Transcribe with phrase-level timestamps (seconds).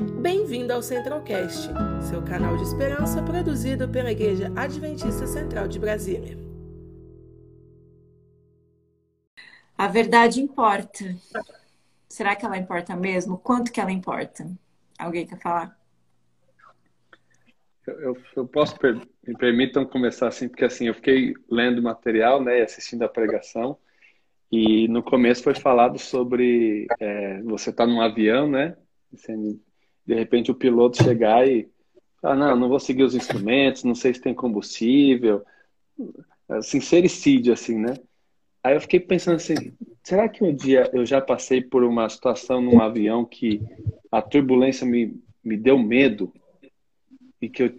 [0.00, 1.68] Bem-vindo ao Centralcast,
[2.08, 6.38] seu canal de esperança produzido pela Igreja Adventista Central de Brasília.
[9.76, 11.04] A verdade importa.
[12.08, 13.36] Será que ela importa mesmo?
[13.36, 14.50] Quanto que ela importa?
[14.98, 15.78] Alguém quer falar?
[17.86, 18.76] Eu, eu posso,
[19.26, 23.76] me permitam começar assim, porque assim, eu fiquei lendo material, né, e assistindo a pregação,
[24.50, 28.76] e no começo foi falado sobre é, você estar tá num avião, né,
[29.12, 29.60] assim,
[30.06, 31.68] de repente o piloto chegar e
[32.22, 35.44] ah, não, não vou seguir os instrumentos, não sei se tem combustível,
[36.62, 37.94] sincericídio, assim, né?
[38.62, 39.54] Aí eu fiquei pensando assim,
[40.02, 43.60] será que um dia eu já passei por uma situação num avião que
[44.12, 46.32] a turbulência me, me deu medo
[47.40, 47.78] e que eu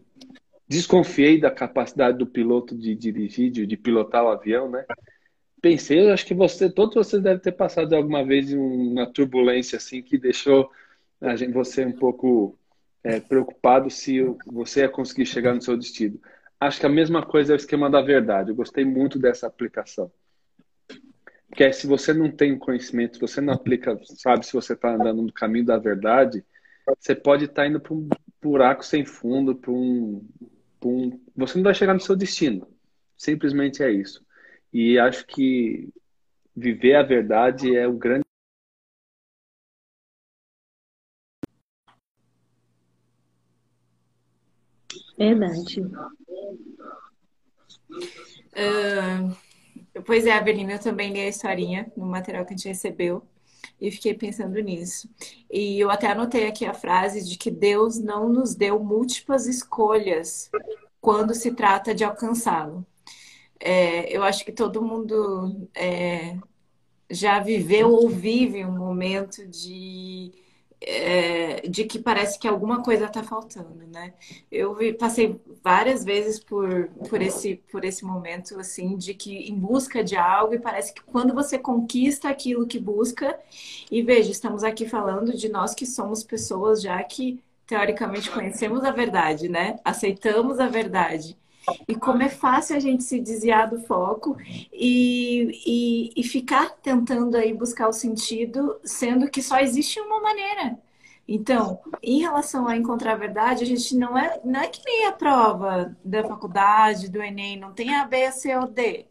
[0.67, 4.85] desconfiei da capacidade do piloto de dirigir, de, de pilotar o avião, né?
[5.61, 10.17] Pensei, acho que você, todos vocês devem ter passado alguma vez uma turbulência assim que
[10.17, 10.71] deixou
[11.21, 12.57] a gente, você um pouco
[13.03, 16.19] é, preocupado se você ia conseguir chegar no seu destino.
[16.59, 18.49] Acho que a mesma coisa é o esquema da verdade.
[18.49, 20.11] Eu gostei muito dessa aplicação.
[21.47, 25.33] Porque se você não tem conhecimento, você não aplica, sabe se você está andando no
[25.33, 26.45] caminho da verdade,
[26.97, 28.07] você pode estar tá indo para um
[28.41, 30.25] buraco sem fundo, para um,
[30.85, 32.67] um, você não vai chegar no seu destino.
[33.17, 34.25] Simplesmente é isso.
[34.71, 35.89] E acho que
[36.55, 38.25] viver a verdade é o grande
[45.21, 45.81] Verdade.
[48.53, 53.21] Uh, pois é, Avelina, eu também li a historinha no material que a gente recebeu
[53.79, 55.07] e fiquei pensando nisso.
[55.49, 60.49] E eu até anotei aqui a frase de que Deus não nos deu múltiplas escolhas
[60.99, 62.85] quando se trata de alcançá-lo.
[63.59, 66.35] É, eu acho que todo mundo é,
[67.11, 70.40] já viveu ou vive um momento de
[70.81, 74.13] é, de que parece que alguma coisa está faltando, né?
[74.51, 80.03] Eu passei várias vezes por, por, esse, por esse momento, assim, de que em busca
[80.03, 83.39] de algo, e parece que quando você conquista aquilo que busca,
[83.91, 88.91] e veja, estamos aqui falando de nós que somos pessoas já que teoricamente conhecemos a
[88.91, 89.79] verdade, né?
[89.85, 91.37] Aceitamos a verdade.
[91.87, 94.35] E como é fácil a gente se desviar do foco
[94.73, 100.79] e, e, e, ficar tentando aí buscar o sentido, sendo que só existe uma maneira.
[101.27, 105.05] Então, em relação a encontrar a verdade, a gente não é, não é que nem
[105.05, 109.05] a prova da faculdade, do Enem, não tem A, B, C ou D.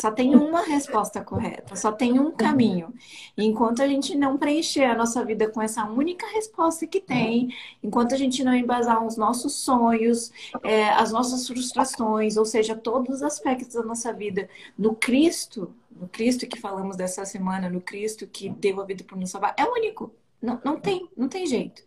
[0.00, 2.92] Só tem uma resposta correta, só tem um caminho.
[3.36, 7.54] E enquanto a gente não preencher a nossa vida com essa única resposta que tem,
[7.82, 13.16] enquanto a gente não embasar os nossos sonhos, é, as nossas frustrações, ou seja, todos
[13.16, 18.26] os aspectos da nossa vida no Cristo, no Cristo que falamos dessa semana, no Cristo
[18.26, 20.12] que deu a vida por nos salvar, é único.
[20.40, 21.82] Não, não tem, não tem jeito.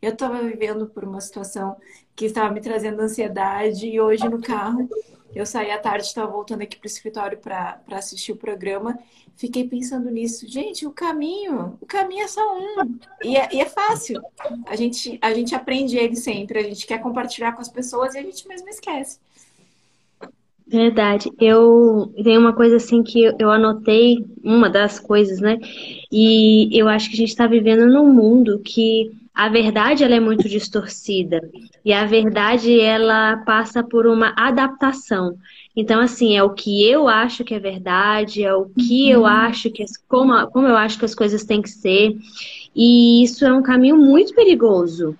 [0.00, 1.76] Eu estava vivendo por uma situação
[2.14, 4.88] que estava me trazendo ansiedade e hoje no carro
[5.34, 8.98] eu saí à tarde, estava voltando aqui para o escritório para assistir o programa.
[9.36, 10.48] Fiquei pensando nisso.
[10.48, 12.98] Gente, o caminho, o caminho é só um.
[13.22, 14.20] E é, e é fácil.
[14.66, 16.58] A gente, a gente aprende ele sempre.
[16.58, 19.20] A gente quer compartilhar com as pessoas e a gente mesmo esquece.
[20.66, 21.30] Verdade.
[21.40, 25.56] Eu tenho uma coisa assim que eu anotei, uma das coisas, né?
[26.12, 30.20] E eu acho que a gente está vivendo num mundo que a verdade ela é
[30.20, 31.40] muito distorcida
[31.84, 35.36] e a verdade ela passa por uma adaptação.
[35.76, 39.26] Então assim é o que eu acho que é verdade, é o que eu uhum.
[39.26, 42.16] acho que como como eu acho que as coisas têm que ser
[42.74, 45.16] e isso é um caminho muito perigoso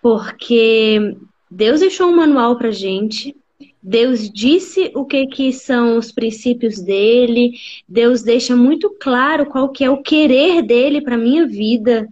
[0.00, 1.16] porque
[1.50, 3.36] Deus deixou um manual para gente.
[3.82, 7.52] Deus disse o que, que são os princípios dele.
[7.88, 12.08] Deus deixa muito claro qual que é o querer dele para minha vida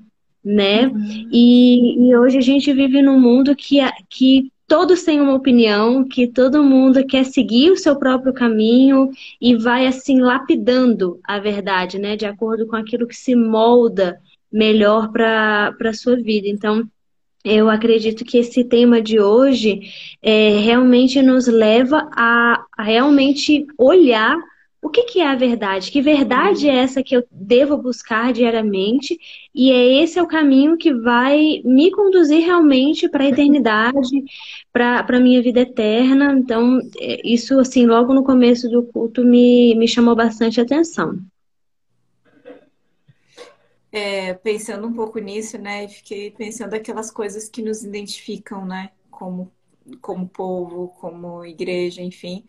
[0.47, 0.87] né?
[0.87, 1.29] Uhum.
[1.33, 6.29] E, e, hoje a gente vive num mundo que, que todos têm uma opinião, que
[6.29, 12.15] todo mundo quer seguir o seu próprio caminho e vai assim lapidando a verdade, né?
[12.15, 14.21] De acordo com aquilo que se molda
[14.53, 16.47] melhor para a sua vida.
[16.47, 16.89] Então,
[17.45, 19.81] eu acredito que esse tema de hoje
[20.23, 24.37] é, realmente nos leva a, a realmente olhar
[24.87, 25.91] o que, que é a verdade?
[25.91, 29.19] Que verdade é essa que eu devo buscar diariamente?
[29.53, 34.25] E é esse é o caminho que vai me conduzir realmente para a eternidade,
[34.73, 36.33] para a minha vida eterna.
[36.39, 41.19] Então, é, isso, assim, logo no começo do culto me, me chamou bastante atenção.
[43.91, 45.89] É, pensando um pouco nisso, né?
[45.89, 48.91] Fiquei pensando aquelas coisas que nos identificam, né?
[49.11, 49.51] Como,
[50.01, 52.45] como povo, como igreja, enfim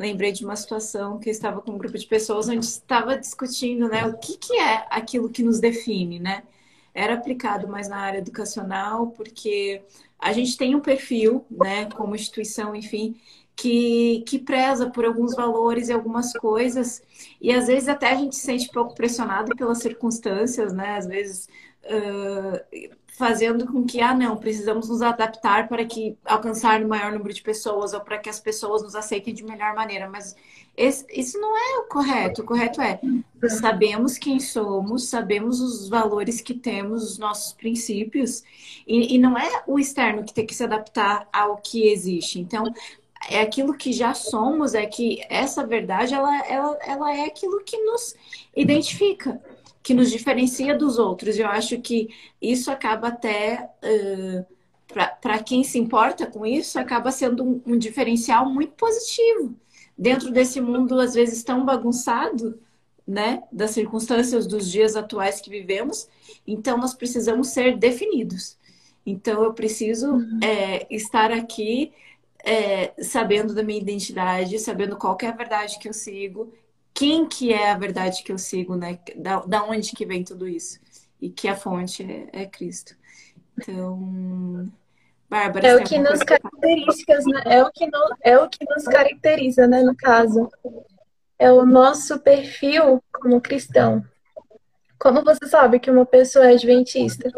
[0.00, 3.88] lembrei de uma situação que eu estava com um grupo de pessoas onde estava discutindo,
[3.88, 6.42] né, o que, que é aquilo que nos define, né?
[6.94, 9.82] era aplicado mais na área educacional, porque
[10.18, 13.16] a gente tem um perfil, né, como instituição, enfim,
[13.56, 17.02] que, que preza por alguns valores e algumas coisas,
[17.40, 20.96] e às vezes até a gente se sente pouco pressionado pelas circunstâncias, né?
[20.96, 21.48] Às vezes
[21.84, 27.34] uh, fazendo com que, ah, não, precisamos nos adaptar para que alcançar o maior número
[27.34, 30.08] de pessoas ou para que as pessoas nos aceitem de melhor maneira.
[30.08, 30.34] Mas
[30.76, 32.40] esse, isso não é o correto.
[32.40, 32.98] O correto é
[33.48, 38.42] sabemos quem somos, sabemos os valores que temos, os nossos princípios,
[38.86, 42.40] e, e não é o externo que tem que se adaptar ao que existe.
[42.40, 42.64] Então,
[43.28, 47.76] é aquilo que já somos, é que essa verdade ela, ela, ela é aquilo que
[47.76, 48.14] nos
[48.56, 49.40] identifica
[49.82, 51.38] que nos diferencia dos outros.
[51.38, 52.08] Eu acho que
[52.40, 54.46] isso acaba até, uh,
[55.20, 59.54] para quem se importa com isso, acaba sendo um, um, diferencial muito positivo.
[59.96, 62.58] Dentro desse mundo, às vezes, tão bagunçado,
[63.06, 66.08] né, das circunstâncias dos dias atuais que vivemos,
[66.46, 68.56] então nós precisamos ser definidos.
[69.04, 70.38] Então, eu preciso uhum.
[70.42, 71.92] é, estar aqui
[72.44, 76.52] é, sabendo da minha identidade, sabendo qual é a verdade que eu sigo
[77.00, 78.98] quem que é a verdade que eu sigo, né?
[79.16, 80.78] Da, da onde que vem tudo isso?
[81.18, 82.94] E que a fonte é, é Cristo.
[83.56, 84.70] Então,
[85.26, 87.42] Bárbara, é o que nos características, né?
[87.46, 89.82] é o que no, é o que nos caracteriza, né?
[89.82, 90.50] No caso,
[91.38, 94.04] é o nosso perfil como cristão.
[94.98, 97.32] Como você sabe que uma pessoa é adventista?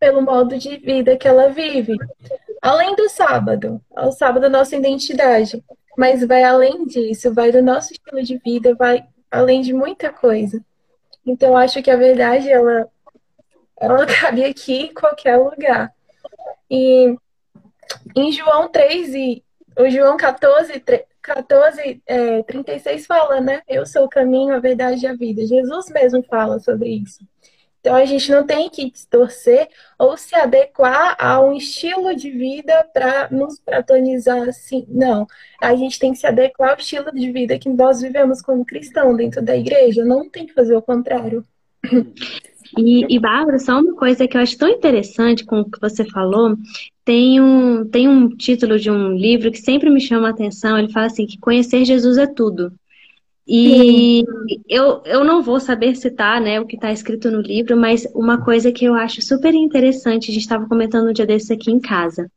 [0.00, 1.96] Pelo modo de vida que ela vive.
[2.60, 5.62] Além do sábado, o sábado é nossa identidade
[5.96, 10.62] mas vai além disso, vai do nosso estilo de vida, vai além de muita coisa.
[11.24, 12.88] Então, acho que a verdade, ela,
[13.80, 15.92] ela cabe aqui em qualquer lugar.
[16.70, 17.16] E
[18.14, 19.44] em João 3 e
[19.78, 20.82] o João 14,
[21.20, 23.62] 14 é, 36 fala, né?
[23.68, 25.44] Eu sou o caminho, a verdade e a vida.
[25.44, 27.24] Jesus mesmo fala sobre isso.
[27.86, 32.84] Então a gente não tem que distorcer ou se adequar a um estilo de vida
[32.92, 34.84] para nos pratonizar assim.
[34.88, 35.24] Não.
[35.62, 39.14] A gente tem que se adequar ao estilo de vida que nós vivemos como cristão
[39.14, 40.04] dentro da igreja.
[40.04, 41.46] Não tem que fazer o contrário.
[42.76, 46.04] E, e Bárbara, só uma coisa que eu acho tão interessante com o que você
[46.04, 46.56] falou.
[47.04, 50.76] Tem um, tem um título de um livro que sempre me chama a atenção.
[50.76, 52.72] Ele fala assim: que conhecer Jesus é tudo.
[53.48, 54.24] E
[54.68, 58.44] eu, eu não vou saber citar né, o que está escrito no livro, mas uma
[58.44, 61.78] coisa que eu acho super interessante, a gente estava comentando um dia desses aqui em
[61.78, 62.30] casa.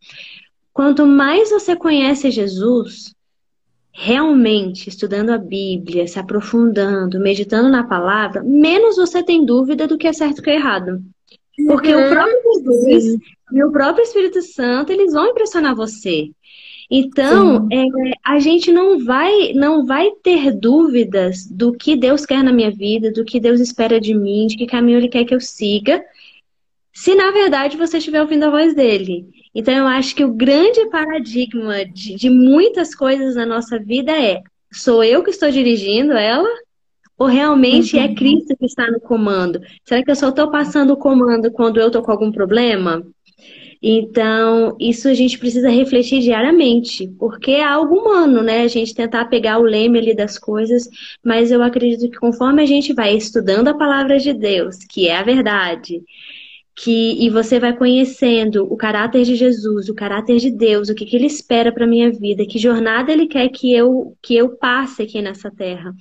[0.71, 3.15] Quanto mais você conhece Jesus,
[3.91, 10.07] realmente estudando a Bíblia, se aprofundando, meditando na palavra, menos você tem dúvida do que
[10.07, 11.01] é certo e que é errado.
[11.67, 12.05] Porque uhum.
[12.05, 13.19] o próprio Jesus
[13.51, 16.29] e o próprio Espírito Santo, eles vão impressionar você.
[16.91, 17.85] Então, é,
[18.25, 23.11] a gente não vai, não vai ter dúvidas do que Deus quer na minha vida,
[23.11, 26.03] do que Deus espera de mim, de que caminho Ele quer que eu siga,
[26.91, 29.27] se na verdade você estiver ouvindo a voz dele.
[29.53, 34.41] Então, eu acho que o grande paradigma de, de muitas coisas na nossa vida é:
[34.73, 36.49] sou eu que estou dirigindo ela?
[37.19, 38.11] Ou realmente é uhum.
[38.11, 39.59] é Cristo que está no comando?
[39.83, 43.05] Será que eu só estou passando o comando quando eu estou com algum problema?
[43.81, 48.61] Então, isso a gente precisa refletir diariamente, porque é algo humano, né?
[48.61, 50.89] A gente tentar pegar o leme ali das coisas,
[51.23, 55.15] mas eu acredito que conforme a gente vai estudando a palavra de Deus, que é
[55.17, 56.03] a verdade,
[56.75, 61.05] que e você vai conhecendo o caráter de Jesus, o caráter de Deus, o que,
[61.05, 65.03] que ele espera para minha vida, que jornada ele quer que eu que eu passe
[65.03, 65.93] aqui nessa terra.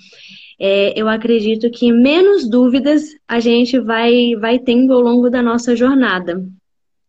[0.60, 5.74] É, eu acredito que menos dúvidas a gente vai vai tendo ao longo da nossa
[5.76, 6.44] jornada.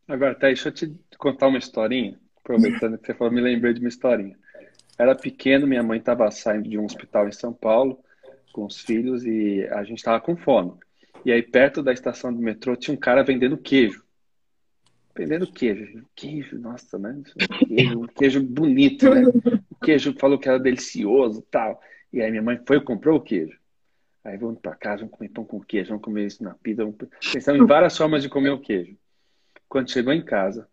[0.09, 2.19] Agora, tá, deixa eu te contar uma historinha.
[2.37, 4.35] Aproveitando que você falou, me lembrei de uma historinha.
[4.97, 8.03] Era pequeno, minha mãe estava saindo de um hospital em São Paulo
[8.51, 10.73] com os filhos e a gente estava com fome.
[11.23, 14.03] E aí, perto da estação do metrô, tinha um cara vendendo queijo.
[15.15, 16.03] Vendendo queijo.
[16.15, 17.21] Queijo, nossa, né?
[17.67, 19.21] Queijo, queijo bonito, né?
[19.69, 21.79] O queijo falou que era delicioso tal.
[22.11, 23.55] E aí minha mãe foi e comprou o queijo.
[24.23, 26.83] Aí vamos para casa, vamos comer pão com queijo, vamos comer isso na pizza.
[26.83, 26.97] Vamos...
[27.31, 28.97] Pensamos em várias formas de comer o queijo.
[29.69, 30.67] Quando chegou em casa,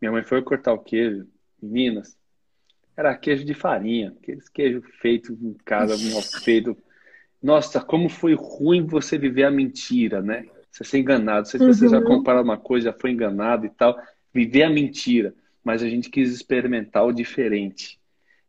[0.00, 1.26] minha mãe foi cortar o queijo
[1.62, 2.16] em Minas.
[2.94, 6.76] Era queijo de farinha, aqueles queijo feito em casa, mal feito.
[7.42, 10.46] Nossa, como foi ruim você viver a mentira, né?
[10.70, 11.48] Você ser enganado.
[11.48, 11.90] Se você uhum.
[11.90, 13.98] já comparou uma coisa, já foi enganado e tal.
[14.32, 15.34] Viver a mentira.
[15.64, 17.98] Mas a gente quis experimentar o diferente.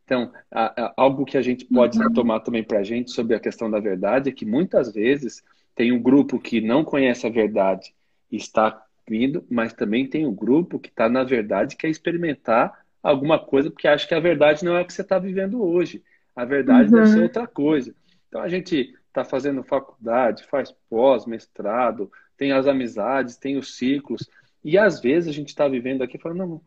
[0.03, 2.11] Então, a, a, algo que a gente pode uhum.
[2.11, 5.43] tomar também para a gente sobre a questão da verdade é que muitas vezes
[5.73, 7.93] tem um grupo que não conhece a verdade
[8.29, 13.37] e está vindo, mas também tem um grupo que está, na verdade, quer experimentar alguma
[13.37, 16.01] coisa, porque acha que a verdade não é o que você está vivendo hoje.
[16.35, 16.99] A verdade uhum.
[16.99, 17.93] deve ser outra coisa.
[18.27, 24.27] Então a gente está fazendo faculdade, faz pós, mestrado, tem as amizades, tem os ciclos.
[24.63, 26.61] E às vezes a gente está vivendo aqui falando, não,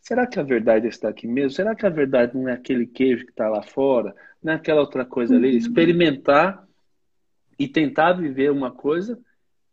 [0.00, 1.50] será que a verdade está aqui mesmo?
[1.50, 4.14] Será que a verdade não é aquele queijo que está lá fora?
[4.42, 5.50] Não é aquela outra coisa ali?
[5.50, 5.56] Uhum.
[5.58, 6.66] Experimentar
[7.58, 9.18] e tentar viver uma coisa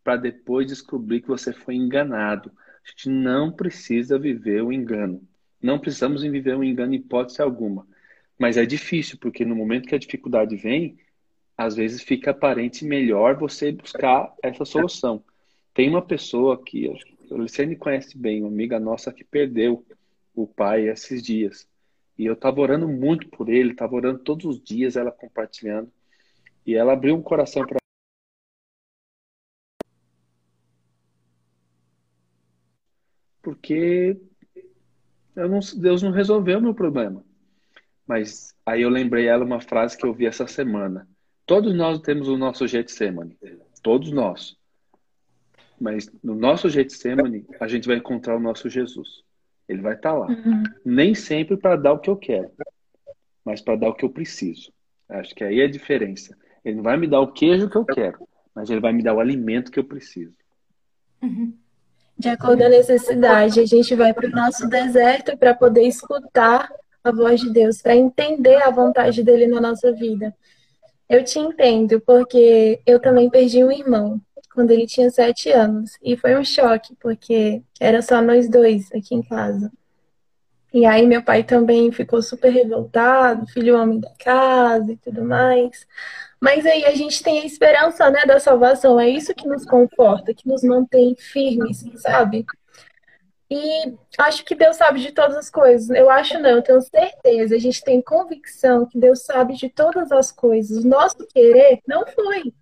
[0.08, 2.50] para depois descobrir que você foi enganado.
[2.82, 5.20] A gente não precisa viver o engano.
[5.62, 7.86] Não precisamos viver o engano em hipótese alguma.
[8.38, 10.96] Mas é difícil, porque no momento que a dificuldade vem,
[11.54, 15.22] às vezes fica aparente melhor você buscar essa solução.
[15.74, 16.88] Tem uma pessoa que
[17.30, 19.84] a Luciane conhece bem, uma amiga nossa que perdeu
[20.34, 21.68] o pai esses dias.
[22.16, 25.92] E eu estava orando muito por ele, estava orando todos os dias, ela compartilhando.
[26.64, 27.78] E ela abriu um coração para
[33.58, 34.16] porque
[35.34, 37.24] não, Deus não resolveu o meu problema.
[38.06, 41.06] Mas aí eu lembrei ela uma frase que eu vi essa semana.
[41.44, 43.36] Todos nós temos o nosso Getsemane.
[43.82, 44.56] Todos nós.
[45.78, 49.22] Mas no nosso Getsemane, a gente vai encontrar o nosso Jesus.
[49.68, 50.26] Ele vai estar tá lá.
[50.28, 50.62] Uhum.
[50.84, 52.50] Nem sempre para dar o que eu quero,
[53.44, 54.72] mas para dar o que eu preciso.
[55.08, 56.36] Acho que aí é a diferença.
[56.64, 59.14] Ele não vai me dar o queijo que eu quero, mas ele vai me dar
[59.14, 60.34] o alimento que eu preciso.
[61.22, 61.54] Uhum.
[62.18, 66.68] De acordo a necessidade, a gente vai para o nosso deserto para poder escutar
[67.04, 70.34] a voz de Deus, para entender a vontade dele na nossa vida.
[71.08, 74.20] Eu te entendo, porque eu também perdi um irmão
[74.52, 75.92] quando ele tinha sete anos.
[76.02, 79.70] E foi um choque, porque era só nós dois aqui em casa.
[80.72, 85.86] E aí meu pai também ficou super revoltado, filho homem da casa e tudo mais.
[86.40, 89.00] Mas aí a gente tem a esperança, né, da salvação.
[89.00, 92.44] É isso que nos conforta, que nos mantém firmes, sabe?
[93.50, 95.88] E acho que Deus sabe de todas as coisas.
[95.90, 97.54] Eu acho não, eu tenho certeza.
[97.54, 100.84] A gente tem convicção que Deus sabe de todas as coisas.
[100.84, 102.52] O nosso querer não foi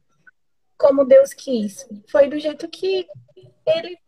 [0.79, 1.89] como Deus quis.
[2.09, 3.07] Foi do jeito que
[3.67, 3.99] Ele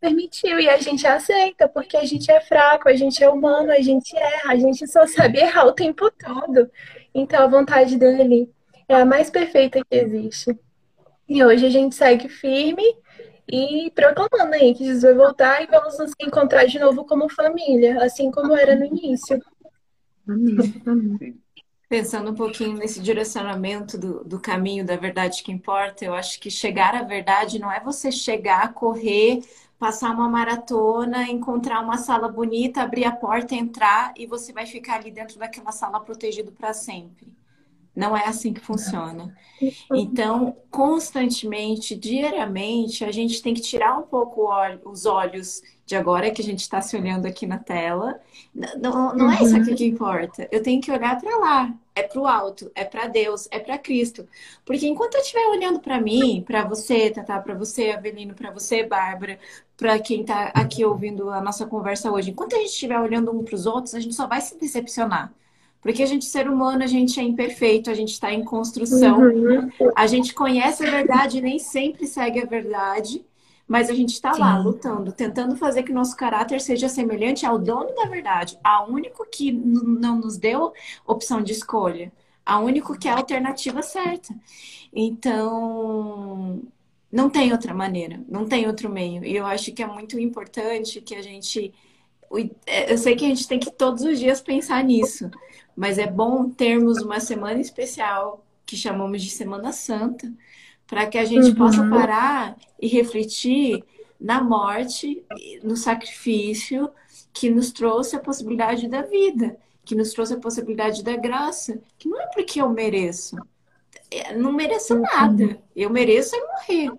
[0.00, 0.58] permitiu.
[0.58, 4.16] E a gente aceita, porque a gente é fraco, a gente é humano, a gente
[4.16, 6.70] erra, a gente só sabe errar o tempo todo.
[7.14, 8.50] Então a vontade dele
[8.88, 10.58] é a mais perfeita que existe.
[11.28, 12.82] E hoje a gente segue firme
[13.46, 18.02] e proclamando aí que Jesus vai voltar e vamos nos encontrar de novo como família,
[18.02, 19.40] assim como era no início.
[20.26, 20.82] Amém.
[20.86, 21.40] Amém.
[21.90, 26.48] Pensando um pouquinho nesse direcionamento do, do caminho da verdade que importa, eu acho que
[26.48, 29.42] chegar à verdade não é você chegar, correr,
[29.76, 35.00] passar uma maratona, encontrar uma sala bonita, abrir a porta, entrar e você vai ficar
[35.00, 37.26] ali dentro daquela sala protegido para sempre.
[37.96, 39.36] Não é assim que funciona.
[39.92, 44.48] Então, constantemente, diariamente, a gente tem que tirar um pouco
[44.88, 48.20] os olhos de agora que a gente está se olhando aqui na tela.
[48.80, 50.48] Não, não é isso aqui que importa.
[50.52, 51.74] Eu tenho que olhar para lá.
[51.96, 54.26] É para o alto, é para Deus, é para Cristo.
[54.64, 58.84] Porque enquanto eu estiver olhando para mim, para você, Tatá, para você, Avelino, para você,
[58.84, 59.36] Bárbara,
[59.76, 63.42] para quem está aqui ouvindo a nossa conversa hoje, enquanto a gente estiver olhando um
[63.42, 65.34] para os outros, a gente só vai se decepcionar.
[65.82, 69.68] Porque a gente, ser humano, a gente é imperfeito, a gente está em construção, uhum.
[69.96, 73.24] a gente conhece a verdade e nem sempre segue a verdade,
[73.70, 77.56] mas a gente está lá lutando, tentando fazer que o nosso caráter seja semelhante ao
[77.56, 80.72] dono da verdade, ao único que não nos deu
[81.06, 82.10] opção de escolha,
[82.44, 84.34] ao único que é a alternativa certa.
[84.92, 86.60] Então,
[87.12, 89.24] não tem outra maneira, não tem outro meio.
[89.24, 91.72] E eu acho que é muito importante que a gente.
[92.88, 95.30] Eu sei que a gente tem que todos os dias pensar nisso,
[95.76, 100.32] mas é bom termos uma semana especial que chamamos de Semana Santa,
[100.90, 101.54] para que a gente uhum.
[101.54, 103.84] possa parar e refletir
[104.20, 105.24] na morte,
[105.62, 106.90] no sacrifício
[107.32, 112.08] que nos trouxe a possibilidade da vida, que nos trouxe a possibilidade da graça, que
[112.08, 113.36] não é porque eu mereço.
[114.10, 115.02] É, não mereço uhum.
[115.02, 115.62] nada.
[115.76, 116.92] Eu mereço é morrer.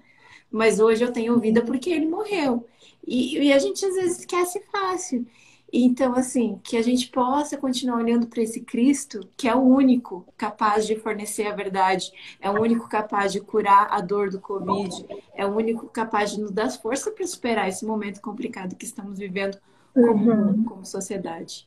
[0.50, 2.66] Mas hoje eu tenho vida porque ele morreu.
[3.06, 5.28] E, e a gente às vezes esquece fácil.
[5.74, 10.28] Então, assim, que a gente possa continuar olhando para esse Cristo, que é o único
[10.38, 12.12] capaz de fornecer a verdade,
[12.42, 16.42] é o único capaz de curar a dor do Covid, é o único capaz de
[16.42, 19.58] nos dar força para superar esse momento complicado que estamos vivendo
[19.94, 20.64] como, uhum.
[20.66, 21.66] como sociedade.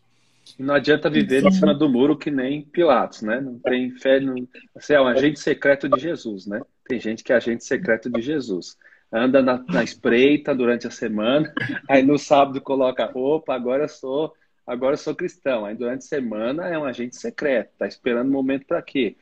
[0.58, 1.48] Não adianta viver Sim.
[1.48, 3.40] em cima do muro que nem Pilatos, né?
[3.40, 4.34] Não tem fé, no...
[4.74, 6.60] você é um agente secreto de Jesus, né?
[6.86, 8.76] Tem gente que é agente secreto de Jesus
[9.14, 11.52] anda na, na espreita durante a semana,
[11.88, 14.32] aí no sábado coloca roupa, agora eu sou,
[14.66, 15.64] agora eu sou cristão.
[15.64, 19.16] Aí durante a semana é um agente secreto, tá esperando o um momento para quê?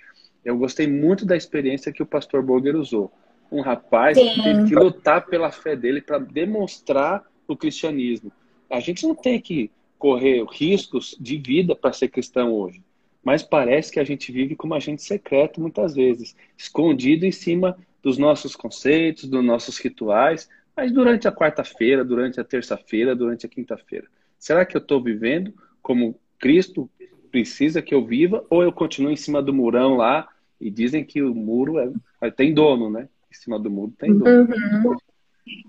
[0.45, 3.13] Eu gostei muito da experiência que o pastor Boger usou.
[3.51, 4.31] Um rapaz Sim.
[4.31, 8.33] que teve que lutar pela fé dele para demonstrar o cristianismo.
[8.71, 12.83] A gente não tem que correr riscos de vida para ser cristão hoje
[13.23, 18.19] mas parece que a gente vive como agente secreto muitas vezes, escondido em cima dos
[18.19, 24.07] nossos conceitos, dos nossos rituais, mas durante a quarta-feira, durante a terça-feira, durante a quinta-feira.
[24.39, 26.91] Será que eu estou vivendo como Cristo
[27.31, 30.29] precisa que eu viva ou eu continuo em cima do murão lá
[30.61, 31.79] e dizem que o muro
[32.21, 33.09] é, tem dono, né?
[33.31, 34.43] Em cima do muro tem dono.
[34.43, 34.97] Uhum.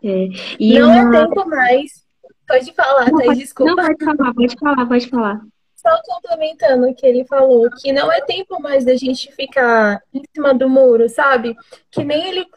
[0.04, 0.28] É.
[0.60, 1.18] não é uma...
[1.18, 2.04] é tempo mais.
[2.48, 3.75] Pode falar, não, Thaís, desculpa.
[3.75, 5.46] Não, pode falar, pode falar, pode falar.
[5.86, 10.24] Só complementando o que ele falou, que não é tempo mais da gente ficar em
[10.34, 11.56] cima do muro, sabe?
[11.92, 12.48] Que nem ele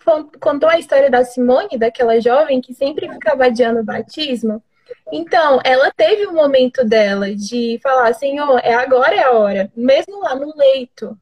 [0.40, 4.62] contou a história da Simone, daquela jovem que sempre ficava adiando o batismo.
[5.12, 10.20] Então, ela teve um momento dela de falar, Senhor, é agora é a hora, mesmo
[10.20, 11.18] lá no leito,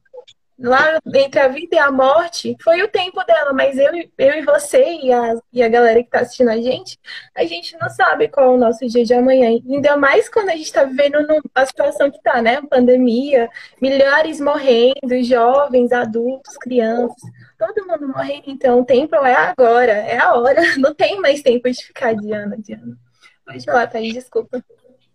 [0.57, 4.41] lá entre a vida e a morte, foi o tempo dela, mas eu, eu e
[4.41, 6.97] você e a, e a galera que está assistindo a gente,
[7.35, 9.49] a gente não sabe qual é o nosso dia de amanhã.
[9.49, 11.17] Ainda mais quando a gente está vivendo
[11.53, 12.61] a situação que está, né?
[12.69, 13.49] Pandemia,
[13.81, 17.21] milhares morrendo, jovens, adultos, crianças,
[17.57, 18.43] todo mundo morrendo.
[18.47, 20.61] Então, o tempo é agora, é a hora.
[20.77, 22.97] Não tem mais tempo de ficar adiando, adiando.
[23.45, 24.63] Pode falar, Thaís, desculpa.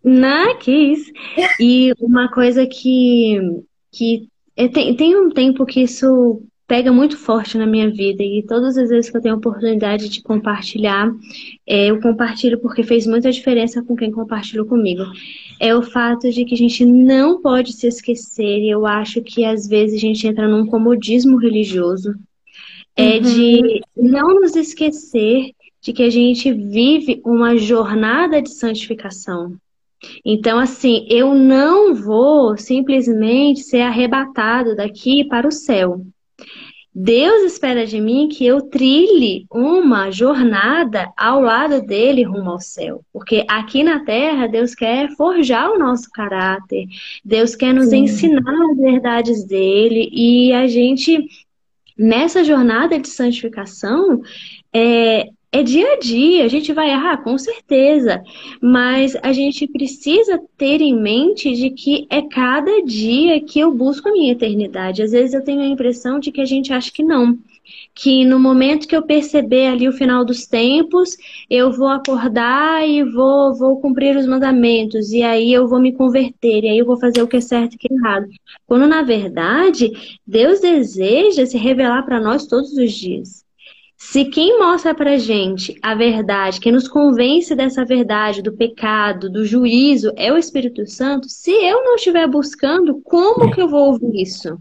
[0.02, 1.12] Não, que isso.
[1.58, 3.38] E uma coisa que,
[3.92, 4.28] que
[4.68, 8.90] tem, tem um tempo que isso pega muito forte na minha vida e todas as
[8.90, 11.10] vezes que eu tenho a oportunidade de compartilhar,
[11.66, 15.02] é, eu compartilho porque fez muita diferença com quem compartilhou comigo.
[15.58, 19.44] É o fato de que a gente não pode se esquecer, e eu acho que
[19.44, 22.14] às vezes a gente entra num comodismo religioso,
[22.96, 23.20] é uhum.
[23.20, 25.50] de não nos esquecer
[25.82, 29.56] de que a gente vive uma jornada de santificação.
[30.24, 36.00] Então, assim, eu não vou simplesmente ser arrebatado daqui para o céu.
[36.92, 43.04] Deus espera de mim que eu trilhe uma jornada ao lado dele rumo ao céu.
[43.12, 46.86] Porque aqui na terra, Deus quer forjar o nosso caráter,
[47.24, 48.04] Deus quer nos Sim.
[48.04, 51.24] ensinar as verdades dele, e a gente,
[51.96, 54.20] nessa jornada de santificação,
[54.72, 58.22] é, é dia a dia, a gente vai errar, com certeza,
[58.62, 64.08] mas a gente precisa ter em mente de que é cada dia que eu busco
[64.08, 65.02] a minha eternidade.
[65.02, 67.36] Às vezes eu tenho a impressão de que a gente acha que não,
[67.94, 71.16] que no momento que eu perceber ali o final dos tempos,
[71.48, 76.64] eu vou acordar e vou, vou cumprir os mandamentos, e aí eu vou me converter,
[76.64, 78.28] e aí eu vou fazer o que é certo e o que é errado.
[78.66, 79.90] Quando na verdade,
[80.26, 83.39] Deus deseja se revelar para nós todos os dias.
[84.02, 89.44] Se quem mostra pra gente a verdade, quem nos convence dessa verdade, do pecado, do
[89.44, 94.22] juízo, é o Espírito Santo, se eu não estiver buscando, como que eu vou ouvir
[94.22, 94.58] isso?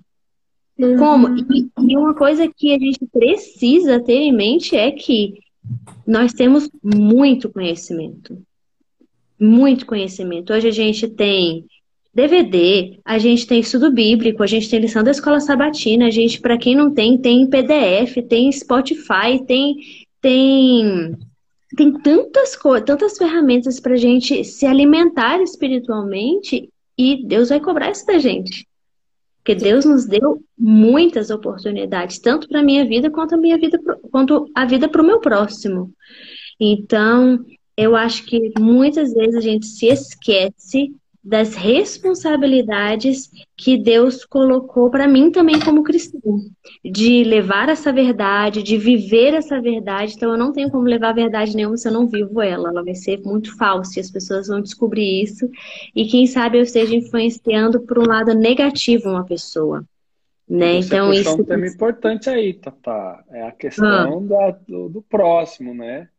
[0.77, 1.29] Como?
[1.29, 1.37] Uhum.
[1.51, 5.39] E, e uma coisa que a gente precisa ter em mente é que
[6.05, 8.37] nós temos muito conhecimento.
[9.39, 10.51] Muito conhecimento.
[10.51, 11.65] Hoje a gente tem
[12.13, 16.41] DVD, a gente tem estudo bíblico, a gente tem lição da escola sabatina, a gente,
[16.41, 19.75] para quem não tem, tem PDF, tem Spotify, tem
[20.21, 21.15] tem
[21.75, 26.67] tem tantas coisas, tantas ferramentas para a gente se alimentar espiritualmente
[26.97, 28.67] e Deus vai cobrar isso da gente.
[29.37, 33.79] Porque Deus nos deu muitas oportunidades, tanto para a minha vida quanto a minha vida
[34.11, 35.93] quanto a vida para o meu próximo.
[36.59, 37.39] Então,
[37.77, 40.91] eu acho que muitas vezes a gente se esquece
[41.29, 46.39] das responsabilidades que Deus colocou para mim também como cristão,
[46.83, 50.13] de levar essa verdade, de viver essa verdade.
[50.15, 52.69] Então eu não tenho como levar verdade nenhuma se eu não vivo ela.
[52.69, 55.47] Ela vai ser muito falsa e as pessoas vão descobrir isso.
[55.95, 59.85] E quem sabe eu esteja influenciando por um lado negativo uma pessoa.
[60.49, 60.81] Né?
[60.81, 63.23] Você então isso um tema importante aí, Tata.
[63.29, 64.27] É a questão ah.
[64.27, 66.09] da, do, do próximo, né?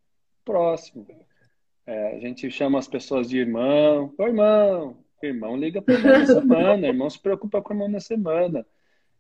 [0.44, 1.05] Próximo.
[1.90, 4.14] É, a gente chama as pessoas de irmão.
[4.16, 4.96] Ô, irmão!
[5.20, 8.64] Irmão liga para o irmão na semana, irmão se preocupa com o irmão na semana.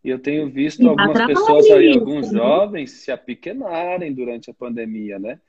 [0.04, 5.40] E eu tenho visto algumas pessoas aí, alguns jovens, se apequenarem durante a pandemia, né?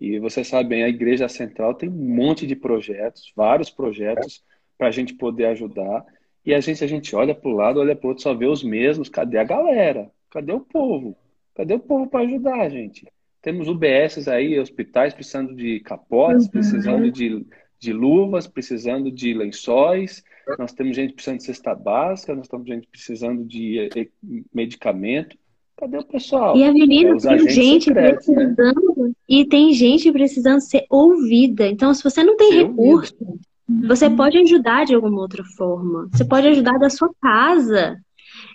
[0.00, 4.42] E você sabe bem, a Igreja Central tem um monte de projetos, vários projetos,
[4.78, 6.02] para a gente poder ajudar.
[6.46, 8.46] E a gente, a gente olha para o lado, olha para o outro, só vê
[8.46, 9.10] os mesmos.
[9.10, 10.10] Cadê a galera?
[10.30, 11.14] Cadê o povo?
[11.54, 13.06] Cadê o povo para ajudar, gente?
[13.42, 16.50] Temos UBSs aí, hospitais precisando de capotes, uhum.
[16.50, 17.46] precisando de,
[17.78, 20.22] de luvas, precisando de lençóis.
[20.58, 24.08] Nós temos gente precisando de cesta básica, nós temos gente precisando de eh,
[24.52, 25.36] medicamento.
[25.76, 26.54] Cadê o pessoal?
[26.56, 28.34] E a menina é, tem gente secretos, né?
[28.34, 29.12] precisando né?
[29.26, 31.66] e tem gente precisando ser ouvida.
[31.66, 33.40] Então, se você não tem ser recurso, ouvido.
[33.88, 34.16] você uhum.
[34.16, 36.08] pode ajudar de alguma outra forma.
[36.12, 37.96] Você pode ajudar da sua casa.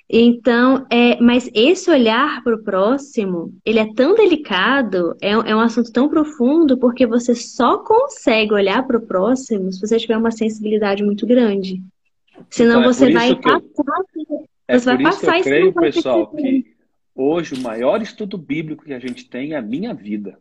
[0.07, 5.59] Então, é, mas esse olhar para o próximo, ele é tão delicado, é, é um
[5.59, 10.31] assunto tão profundo, porque você só consegue olhar para o próximo se você tiver uma
[10.31, 11.81] sensibilidade muito grande.
[12.49, 13.61] Senão então, é você vai passar.
[14.67, 16.75] É você vai passar que eu creio, pessoal, que
[17.15, 20.37] Hoje, o maior estudo bíblico que a gente tem é a minha vida.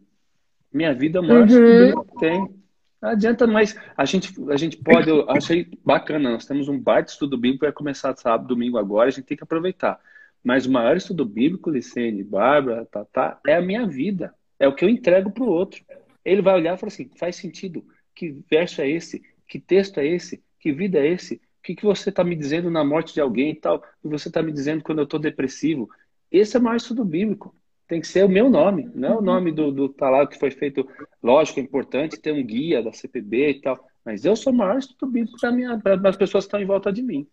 [0.73, 1.93] Minha vida é o maior Uhum.
[1.93, 2.64] estudo que tem.
[3.05, 3.77] Não adianta mais.
[3.99, 5.11] A gente, a gente pode.
[5.11, 6.31] Eu achei bacana.
[6.31, 9.09] Nós temos um baita estudo bíblico vai começar sábado, domingo agora.
[9.09, 10.01] A gente tem que aproveitar.
[10.43, 14.35] Mas o maior estudo bíblico, Licene, Bárbara, Tatá, é a minha vida.
[14.59, 15.85] É o que eu entrego para o outro.
[16.25, 17.85] Ele vai olhar e falar assim: faz sentido.
[18.15, 19.23] Que verso é esse?
[19.47, 20.43] Que texto é esse?
[20.59, 21.35] Que vida é esse?
[21.35, 23.83] O que, que você está me dizendo na morte de alguém e tal?
[23.83, 25.91] Que você está me dizendo quando eu estou depressivo?
[26.33, 27.55] Esse é o maior estudo bíblico.
[27.87, 30.51] Tem que ser o meu nome, não é o nome do, do lá que foi
[30.51, 30.89] feito.
[31.23, 34.79] Lógico, é importante ter um guia da CPB e tal, mas eu sou o maior
[34.79, 35.39] estudo bíblico
[35.83, 37.27] para as pessoas que estão em volta de mim.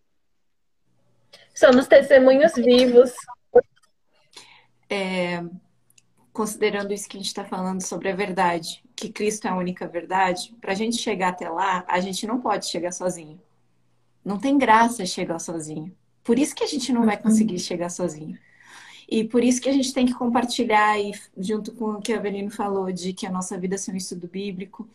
[1.54, 3.14] Somos testemunhos vivos.
[4.90, 5.42] É,
[6.34, 9.88] considerando isso que a gente está falando sobre a verdade, que Cristo é a única
[9.88, 13.42] verdade, para a gente chegar até lá, a gente não pode chegar sozinho.
[14.24, 15.96] Não tem graça chegar sozinho.
[16.24, 18.38] Por isso que a gente não vai conseguir chegar sozinho.
[19.12, 22.18] E por isso que a gente tem que compartilhar, e junto com o que a
[22.18, 24.88] Avelino falou, de que a nossa vida é um estudo bíblico.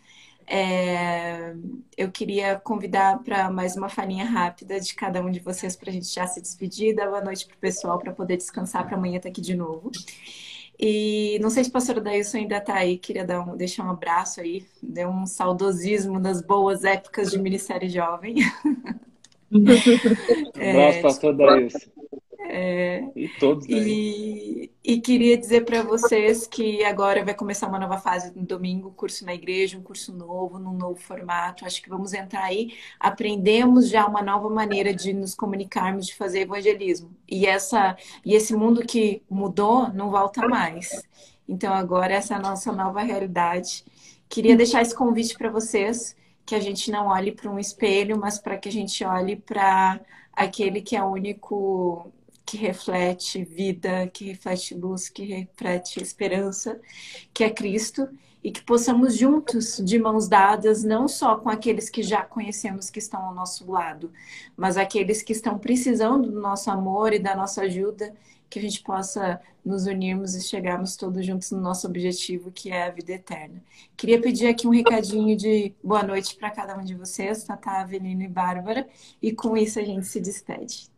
[0.47, 1.55] É,
[1.99, 5.93] eu queria convidar para mais uma falinha rápida de cada um de vocês para a
[5.93, 9.19] gente já se despedir, dar boa noite para o pessoal para poder descansar para amanhã
[9.19, 9.91] estar aqui de novo.
[10.81, 13.91] E não sei se o pastor Dailson ainda está aí, queria dar um, deixar um
[13.91, 18.37] abraço aí, dar um saudosismo das boas épocas de Ministério Jovem.
[19.53, 21.96] Nossa, pastor Daílson.
[22.49, 27.99] É, E todos e, e queria dizer para vocês que agora vai começar uma nova
[27.99, 31.65] fase no domingo, curso na igreja, um curso novo, num novo formato.
[31.65, 36.41] Acho que vamos entrar aí, aprendemos já uma nova maneira de nos comunicarmos, de fazer
[36.41, 37.11] evangelismo.
[37.29, 41.03] E essa e esse mundo que mudou não volta mais.
[41.49, 43.85] Então agora essa é a nossa nova realidade.
[44.29, 48.39] Queria deixar esse convite para vocês, que a gente não olhe para um espelho, mas
[48.39, 50.01] para que a gente olhe para
[50.33, 52.13] aquele que é o único
[52.47, 56.81] que reflete vida, que reflete luz, que reflete esperança,
[57.35, 58.09] que é Cristo,
[58.45, 63.01] e que possamos juntos, de mãos dadas, não só com aqueles que já conhecemos que
[63.01, 64.13] estão ao nosso lado,
[64.57, 68.15] mas aqueles que estão precisando do nosso amor e da nossa ajuda,
[68.49, 72.85] que a gente possa nos unirmos e chegarmos todos juntos no nosso objetivo, que é
[72.85, 73.61] a vida eterna.
[73.97, 78.23] Queria pedir aqui um recadinho de boa noite para cada um de vocês, Tatá, Avelino
[78.23, 78.87] e Bárbara,
[79.21, 80.89] e com isso a gente se despede.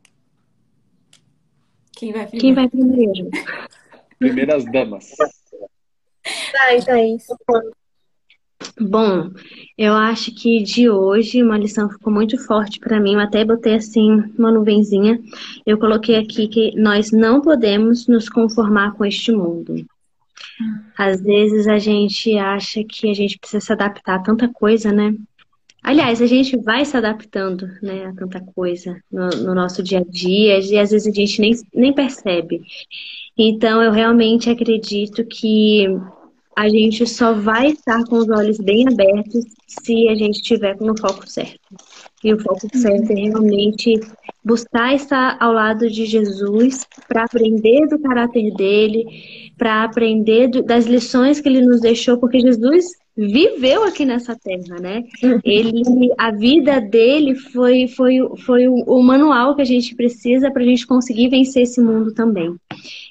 [1.99, 2.41] Quem vai primeiro?
[2.41, 3.31] Quem vai primeiro?
[4.21, 5.11] Primeiras damas.
[6.61, 7.27] Ai, Thaís.
[8.81, 9.31] Bom,
[9.77, 13.15] eu acho que de hoje uma lição ficou muito forte para mim.
[13.15, 15.19] Eu até botei assim uma nuvenzinha.
[15.67, 19.85] Eu coloquei aqui que nós não podemos nos conformar com este mundo.
[20.97, 25.17] Às vezes a gente acha que a gente precisa se adaptar a tanta coisa, né?
[25.83, 30.05] Aliás, a gente vai se adaptando, né, a tanta coisa no, no nosso dia a
[30.05, 32.61] dia e às vezes a gente nem, nem percebe.
[33.37, 35.87] Então, eu realmente acredito que
[36.59, 40.91] a gente só vai estar com os olhos bem abertos se a gente estiver com
[40.91, 41.61] o foco certo.
[42.25, 44.01] E o foco certo é realmente
[44.45, 50.87] buscar estar ao lado de Jesus para aprender do caráter dele, para aprender do, das
[50.87, 52.87] lições que ele nos deixou, porque Jesus
[53.19, 55.03] viveu aqui nessa terra, né?
[55.43, 55.83] Ele,
[56.17, 60.87] a vida dele foi, foi, foi o, manual que a gente precisa para a gente
[60.87, 62.55] conseguir vencer esse mundo também.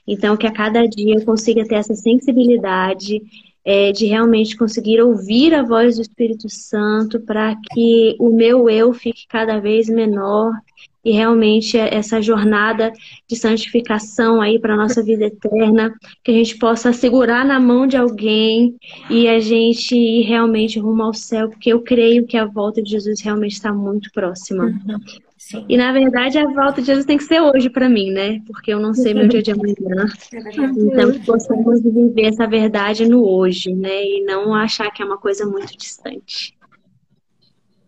[0.08, 3.22] Então, que a cada dia eu consiga ter essa sensibilidade
[3.66, 8.94] é, de realmente conseguir ouvir a voz do Espírito Santo para que o meu eu
[8.94, 10.54] fique cada vez menor
[11.08, 12.92] e realmente essa jornada
[13.26, 17.96] de santificação aí para nossa vida eterna, que a gente possa segurar na mão de
[17.96, 18.76] alguém
[19.10, 22.92] e a gente ir realmente rumo ao céu, porque eu creio que a volta de
[22.92, 24.70] Jesus realmente está muito próxima.
[25.38, 25.66] Sim.
[25.70, 28.42] E na verdade a volta de Jesus tem que ser hoje para mim, né?
[28.46, 30.08] Porque eu não sei meu dia de amanhã.
[30.78, 34.04] Então que possamos viver essa verdade no hoje, né?
[34.04, 36.54] E não achar que é uma coisa muito distante.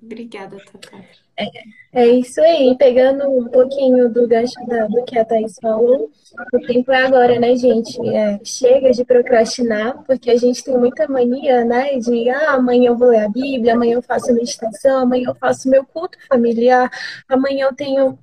[0.01, 1.03] Obrigada, Tatá.
[1.35, 1.45] É
[1.93, 6.11] isso aí, pegando um pouquinho do gancho da- do que a Thaís falou,
[6.53, 7.97] o tempo é agora, né, gente?
[8.09, 12.97] É, chega de procrastinar, porque a gente tem muita mania, né, de ah, amanhã eu
[12.97, 16.91] vou ler a Bíblia, amanhã eu faço meditação, amanhã eu faço meu culto familiar,
[17.27, 18.17] amanhã eu tenho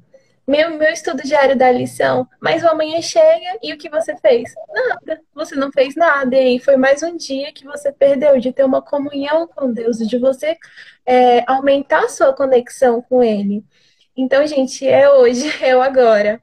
[0.46, 4.54] meu, meu estudo diário da lição, mas o amanhã chega e o que você fez?
[4.72, 8.52] Nada, você não fez nada, e aí foi mais um dia que você perdeu de
[8.52, 10.56] ter uma comunhão com Deus, de você
[11.04, 13.64] é, aumentar a sua conexão com Ele.
[14.16, 16.40] Então, gente, é hoje, é o agora.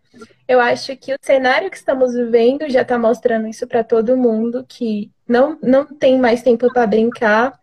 [0.48, 4.66] Eu acho que o cenário que estamos vivendo já está mostrando isso para todo mundo,
[4.68, 7.58] que não, não tem mais tempo para brincar,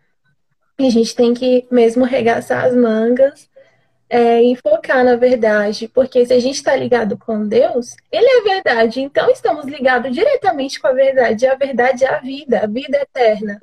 [0.79, 3.50] e a gente tem que mesmo regaçar as mangas
[4.11, 8.39] é, em focar na verdade, porque se a gente está ligado com Deus, Ele é
[8.39, 12.59] a verdade, então estamos ligados diretamente com a verdade, e a verdade é a vida,
[12.59, 13.57] a vida eterna.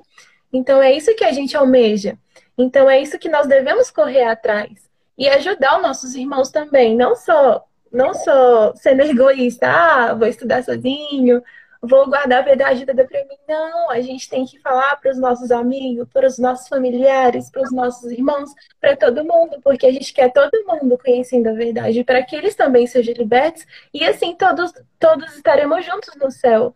[0.50, 2.16] Então é isso que a gente almeja.
[2.56, 4.70] Então é isso que nós devemos correr atrás
[5.18, 10.62] e ajudar os nossos irmãos também, não só não só sendo egoísta, ah, vou estudar
[10.64, 11.42] sozinho,
[11.82, 13.36] vou guardar a verdade toda para mim.
[13.48, 17.62] Não, a gente tem que falar para os nossos amigos, para os nossos familiares, para
[17.62, 22.04] os nossos irmãos, para todo mundo, porque a gente quer todo mundo conhecendo a verdade,
[22.04, 26.74] para que eles também sejam libertos e assim todos todos estaremos juntos no céu.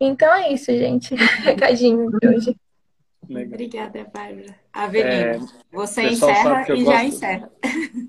[0.00, 1.14] Então é isso, gente.
[1.44, 2.56] Recadinho de hoje.
[3.28, 3.54] Legal.
[3.54, 4.54] Obrigada, Bárbara.
[4.72, 6.84] Avelino, é, você encerra e gosto...
[6.84, 7.50] já encerra.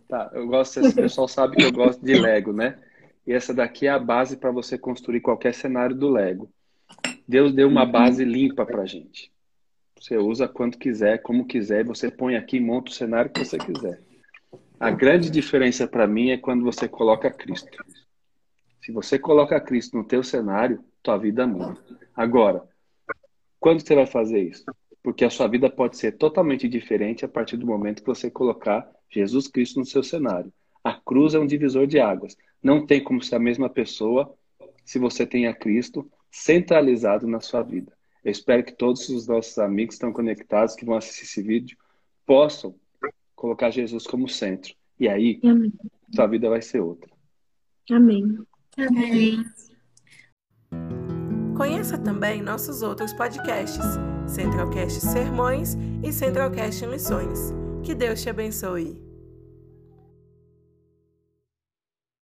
[0.07, 2.77] Tá, eu gosto, esse pessoal sabe que eu gosto de Lego, né?
[3.25, 6.51] E essa daqui é a base para você construir qualquer cenário do Lego.
[7.27, 9.31] Deus deu uma base limpa para gente.
[9.99, 13.57] Você usa quanto quiser, como quiser, você põe aqui e monta o cenário que você
[13.57, 14.01] quiser.
[14.77, 17.69] A grande diferença para mim é quando você coloca Cristo.
[18.81, 21.77] Se você coloca Cristo no teu cenário, tua vida muda.
[22.13, 22.67] Agora,
[23.57, 24.65] quando você vai fazer isso?
[25.01, 28.85] Porque a sua vida pode ser totalmente diferente a partir do momento que você colocar
[29.09, 30.51] Jesus Cristo no seu cenário.
[30.83, 32.35] A cruz é um divisor de águas.
[32.63, 34.33] Não tem como ser a mesma pessoa
[34.85, 37.91] se você tem a Cristo centralizado na sua vida.
[38.23, 41.77] Eu espero que todos os nossos amigos que estão conectados, que vão assistir esse vídeo,
[42.25, 42.73] possam
[43.35, 44.73] colocar Jesus como centro.
[44.97, 45.73] E aí, Amém.
[46.15, 47.11] sua vida vai ser outra.
[47.91, 48.37] Amém.
[48.77, 49.43] Amém.
[51.57, 53.85] Conheça também nossos outros podcasts,
[54.27, 57.53] Centralcast Sermões e Centralcast Missões.
[57.83, 59.02] Que Deus te abençoe.